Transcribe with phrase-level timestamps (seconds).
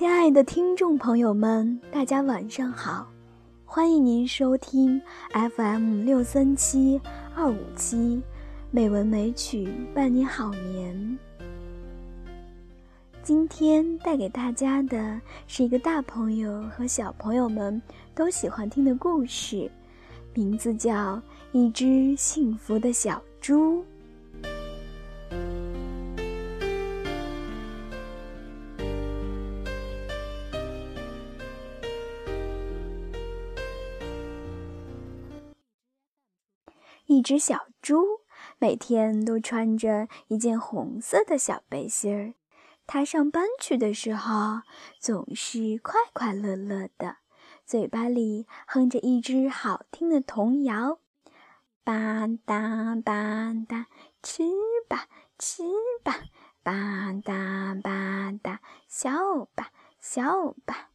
[0.00, 3.06] 亲爱的听众朋友们，大家晚上好！
[3.66, 4.98] 欢迎您收听
[5.30, 6.98] FM 六三七
[7.36, 8.18] 二五七
[8.70, 11.18] 美文美曲伴你好眠。
[13.22, 17.82] 今天带给大家的是一个大朋友和小朋友们
[18.14, 19.70] 都喜欢听的故事，
[20.32, 21.16] 名字叫
[21.52, 23.82] 《一只幸福的小猪》。
[37.20, 38.22] 一只小猪
[38.58, 42.32] 每天都穿着一件红色的小背心儿，
[42.86, 44.62] 它上班去的时候
[44.98, 47.18] 总是快快乐乐的，
[47.66, 50.98] 嘴巴里哼着一支好听的童谣
[51.84, 53.84] ：“吧嗒吧嗒，
[54.22, 54.42] 吃
[54.88, 55.06] 吧
[55.38, 55.62] 吃
[56.02, 56.22] 吧，
[56.62, 60.88] 吧嗒吧嗒，笑吧笑吧。”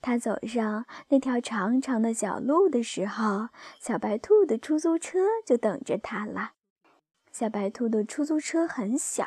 [0.00, 3.48] 他走上那条长长的小路的时候，
[3.80, 6.52] 小白兔的出租车就等着他了。
[7.32, 9.26] 小白兔的出租车很小，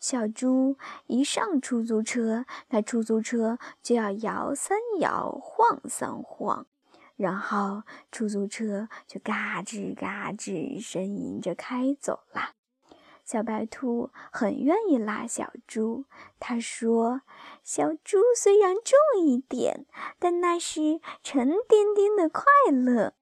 [0.00, 6.66] 小猪一上出租车，那出租车就要摇三摇，晃三晃，
[7.16, 12.55] 然后出租车就嘎吱嘎吱呻吟着开走了。
[13.26, 16.04] 小白兔很愿意拉小猪，
[16.38, 17.22] 他说
[17.64, 19.84] ：“小猪虽然重一点，
[20.20, 23.14] 但那是沉甸甸的快乐。”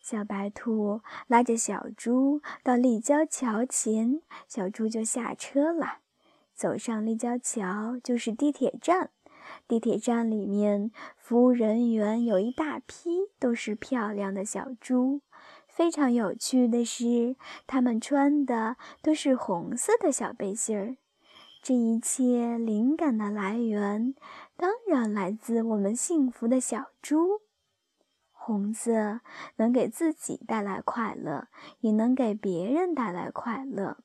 [0.00, 5.98] 小白兔拉着小猪到立交桥前，小猪就下车了。
[6.54, 9.10] 走上立交桥就是地铁站，
[9.68, 15.20] 地铁站里面服务人员有一大批，都是漂亮的小猪。
[15.78, 17.36] 非常有趣的是，
[17.68, 20.96] 他们穿的都是红色的小背心儿。
[21.62, 24.16] 这一切灵感的来源，
[24.56, 27.42] 当然来自我们幸福的小猪。
[28.32, 29.20] 红色
[29.58, 31.46] 能给自己带来快乐，
[31.78, 33.98] 也能给别人带来快乐。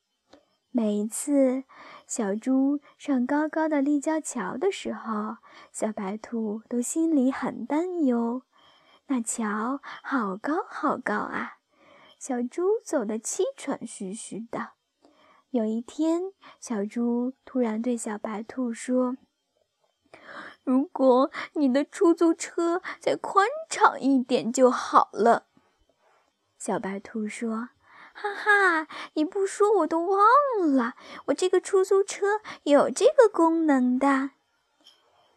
[0.70, 1.64] 每一次
[2.06, 5.38] 小猪上高高的立交桥的时候，
[5.72, 8.44] 小白兔都心里很担忧。
[9.08, 11.54] 那桥好高好高啊！
[12.26, 14.70] 小猪走得气喘吁吁的。
[15.50, 19.18] 有一天，小猪突然对小白兔说
[20.64, 25.48] ：“如果你的出租车再宽敞一点就好了。”
[26.58, 27.68] 小白兔说
[28.16, 30.22] ：“哈哈，你不说我都忘
[30.74, 30.96] 了，
[31.26, 34.30] 我这个出租车有这个功能的。”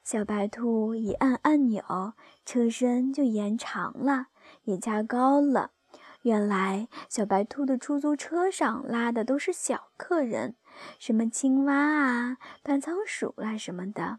[0.07, 2.13] 小白兔一按按钮，
[2.45, 4.29] 车身就延长了，
[4.63, 5.73] 也加高了。
[6.27, 10.57] 原来小白兔的出租车上拉的都是小客人，
[10.99, 14.19] 什么青蛙啊、半仓鼠啦什么的，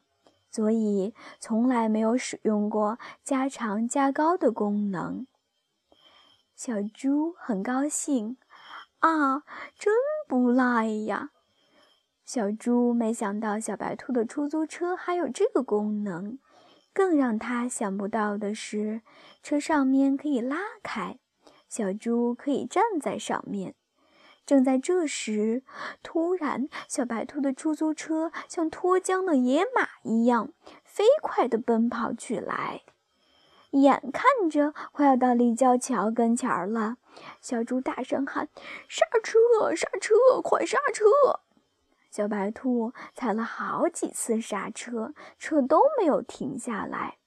[0.49, 5.27] 所以从来没有使用过加长加高的功能。
[6.55, 8.37] 小猪很高兴，
[8.99, 9.43] 啊，
[9.77, 9.93] 真
[10.29, 11.31] 不赖呀！
[12.23, 16.39] 小猪没想到小白兔的出租车还有这个功能，
[16.93, 19.01] 更让他想不到的是，
[19.43, 21.19] 车上面可以拉开。
[21.67, 23.75] 小猪可以站在上面。
[24.45, 25.63] 正在这时，
[26.01, 30.53] 突然，小白兔的出租车像脱缰的野马一样，
[30.85, 32.83] 飞快地奔跑起来。
[33.71, 36.95] 眼看着快要到立交桥跟前了，
[37.41, 38.47] 小猪大声喊
[38.87, 39.37] ：“刹车！
[39.75, 40.15] 刹车！
[40.41, 41.03] 快刹车！”
[42.09, 47.17] 小白兔踩了好几次刹车，车都没有停下来。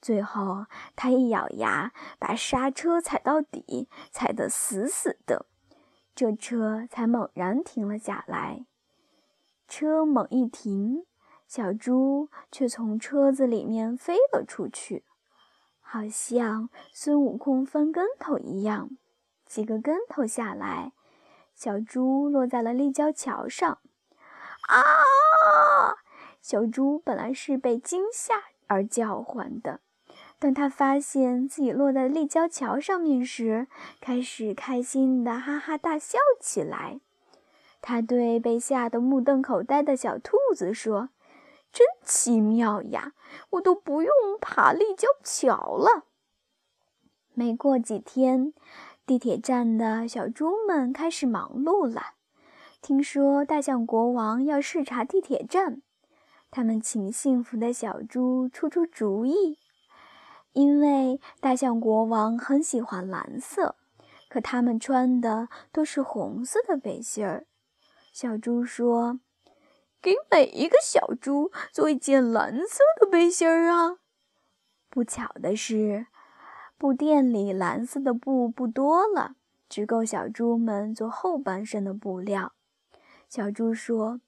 [0.00, 5.46] 最后，他一咬牙，把刹车踩到底，踩得死死的，
[6.14, 8.64] 这车才猛然停了下来。
[9.66, 11.04] 车猛一停，
[11.46, 15.04] 小猪却从车子里面飞了出去，
[15.80, 18.90] 好像孙悟空翻跟头一样，
[19.44, 20.92] 几个跟头下来，
[21.54, 23.78] 小猪落在了立交桥上。
[24.68, 25.96] 啊！
[26.40, 28.34] 小猪本来是被惊吓
[28.68, 29.80] 而叫唤的。
[30.38, 33.66] 当他发现自己落在立交桥上面时，
[34.00, 37.00] 开始开心的哈哈大笑起来。
[37.80, 41.10] 他对被吓得目瞪口呆的小兔子说
[41.72, 43.14] ：“真奇妙呀，
[43.50, 46.04] 我都不用爬立交桥了。”
[47.34, 48.52] 没过几天，
[49.06, 52.14] 地铁站的小猪们开始忙碌了。
[52.80, 55.82] 听说大象国王要视察地铁站，
[56.50, 59.58] 他们请幸福的小猪出出主意。
[60.58, 63.76] 因为大象国王很喜欢蓝色，
[64.28, 67.46] 可他们穿的都是红色的背心儿。
[68.12, 69.20] 小猪说
[70.02, 73.98] ：“给每一个小猪做一件蓝色的背心儿啊！
[74.90, 76.06] 不巧的是，
[76.76, 79.36] 布店里蓝色的布不多了，
[79.68, 82.54] 只够小猪们做后半身的布料。
[83.28, 84.20] 小猪说：“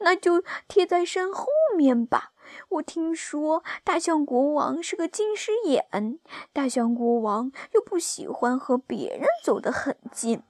[0.00, 1.44] 那就贴在身后
[1.76, 2.32] 面吧。
[2.68, 6.18] 我听说大象国王是个近视眼，
[6.52, 10.42] 大象国王又不喜欢和别人走得很近，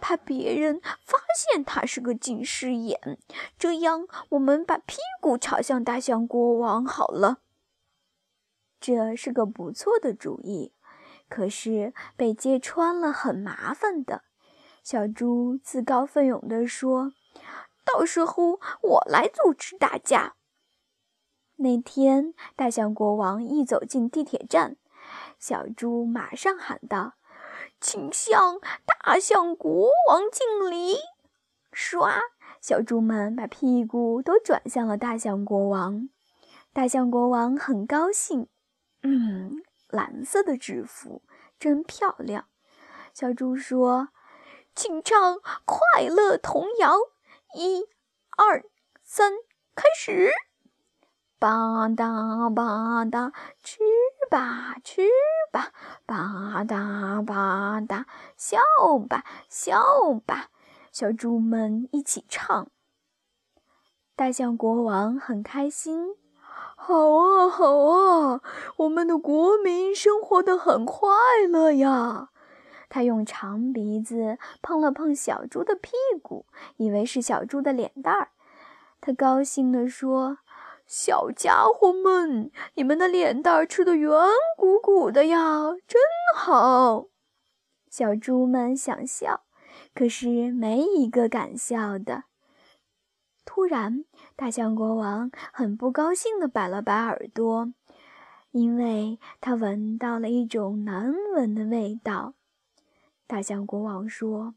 [0.00, 3.18] 怕别人发现他是个近视眼。
[3.58, 7.38] 这样，我们把屁股朝向大象国王好了。
[8.80, 10.72] 这是个不错的主意，
[11.28, 14.22] 可是被揭穿了很麻烦的。”
[14.82, 17.12] 小猪自告奋勇地说。
[17.86, 20.36] 到时候我来组织大家。
[21.56, 24.76] 那天，大象国王一走进地铁站，
[25.38, 27.14] 小猪马上喊道
[27.80, 30.96] ：“请向大象国王敬礼！”
[31.72, 32.20] 唰，
[32.60, 36.08] 小猪们把屁股都转向了大象国王。
[36.72, 38.48] 大象国王很高兴，
[39.02, 41.22] 嗯，蓝色的制服
[41.58, 42.46] 真漂亮。
[43.12, 44.08] 小猪说
[44.74, 46.96] ：“请唱快乐童谣。”
[47.54, 47.84] 一、
[48.36, 48.64] 二、
[49.04, 49.34] 三，
[49.76, 50.32] 开始！
[51.38, 53.32] 吧嗒吧嗒，
[53.62, 53.78] 吃
[54.30, 55.02] 吧吃
[55.52, 55.72] 吧，
[56.06, 58.04] 吧嗒吧嗒，
[58.36, 58.58] 笑
[59.08, 59.82] 吧笑
[60.26, 60.48] 吧，
[60.90, 62.68] 小猪们一起唱。
[64.16, 66.14] 大象国王很开心，
[66.76, 68.40] 好啊好啊，
[68.76, 71.08] 我们的国民生活的很快
[71.50, 72.30] 乐呀。
[72.88, 75.90] 他用长鼻子碰了碰小猪的屁
[76.22, 76.46] 股，
[76.76, 78.28] 以为是小猪的脸蛋儿。
[79.00, 80.38] 他高兴地说
[80.96, 84.12] ：“小家伙们，你们的脸蛋儿吃得圆
[84.56, 86.00] 鼓鼓的呀，真
[86.36, 87.06] 好！”
[87.90, 89.42] 小猪们想笑，
[89.92, 92.26] 可是没一个敢笑的。
[93.44, 94.04] 突然，
[94.36, 97.72] 大象国王很不高兴地摆了摆耳朵，
[98.52, 102.34] 因为他闻到了一种难闻的味道。
[103.26, 104.54] 大象国王说：“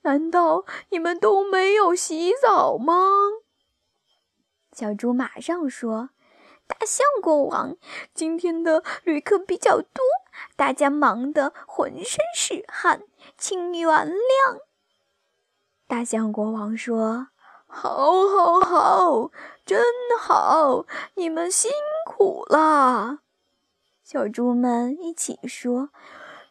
[0.00, 2.94] 难道你们都没有洗澡吗？”
[4.72, 6.10] 小猪马上说
[6.66, 7.76] ：“大象国王，
[8.14, 10.02] 今天的旅客比较多，
[10.56, 13.02] 大家忙得浑身是汗，
[13.36, 14.60] 请原谅。”
[15.88, 17.28] 大象国王说
[17.66, 19.30] ：“好，好，好，
[19.66, 19.82] 真
[20.18, 21.70] 好，你们辛
[22.06, 23.18] 苦了。”
[24.04, 25.90] 小猪们一起说。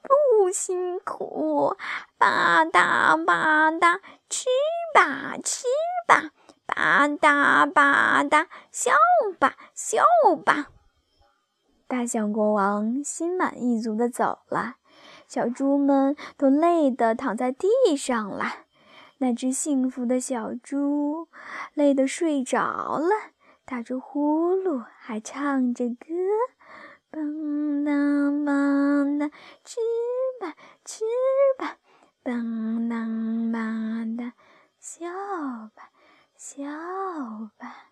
[0.02, 1.76] 不辛苦，
[2.18, 4.00] 吧嗒吧嗒，
[4.30, 4.46] 吃
[4.94, 5.66] 吧吃
[6.08, 6.32] 吧，
[6.70, 8.92] 吧嗒吧嗒，笑
[9.40, 10.04] 吧笑
[10.46, 10.68] 吧。
[11.88, 14.76] 大象国王心满意足地走了，
[15.28, 17.68] 小猪们都累得躺在地
[17.98, 18.46] 上了。
[19.18, 21.28] 那只幸福的小猪
[21.74, 22.62] 累得睡着
[23.00, 23.10] 了，
[23.66, 25.96] 打着呼噜，还唱着歌。
[27.12, 29.30] 蹦哒蹦哒，
[29.66, 29.80] 吃
[30.40, 30.54] 吧
[30.86, 31.04] 吃
[31.58, 31.78] 吧，
[32.22, 34.34] 蹦哒蹦哒，
[34.80, 35.08] 笑
[35.76, 35.90] 吧
[36.40, 36.66] 笑
[37.58, 37.89] 吧。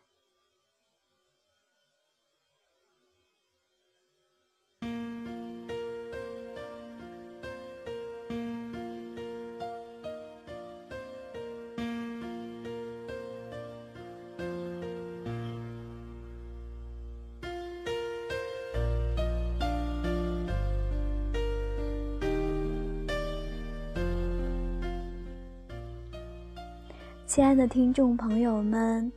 [27.27, 29.12] 亲爱的听众朋友们，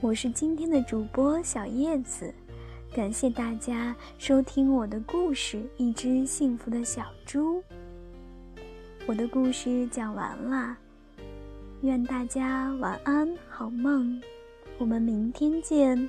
[0.00, 2.32] 我是今天的主播小叶子，
[2.94, 7.58] 感谢大家收听我的故事《一只幸福的小猪》。
[9.06, 10.78] 我的故事讲完了，
[11.80, 14.22] 愿大家晚安，好梦，
[14.78, 16.08] 我们明天见。